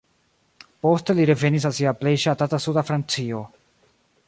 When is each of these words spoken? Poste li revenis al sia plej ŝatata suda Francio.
Poste 0.85 1.15
li 1.19 1.27
revenis 1.31 1.67
al 1.69 1.77
sia 1.81 1.93
plej 2.01 2.15
ŝatata 2.25 2.61
suda 2.65 2.87
Francio. 2.91 3.45